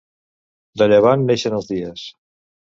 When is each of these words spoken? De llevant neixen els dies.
De 0.81 0.87
llevant 0.93 1.27
neixen 1.27 1.57
els 1.59 1.69
dies. 1.73 2.09